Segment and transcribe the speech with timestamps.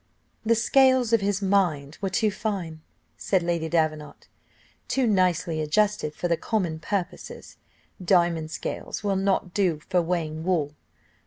[0.43, 2.81] "The scales of his mind were too fine,"
[3.17, 4.27] said Lady Davenant,
[4.87, 7.57] "too nicely adjusted for common purposes;
[8.03, 10.73] diamond scales will not do for weighing wool.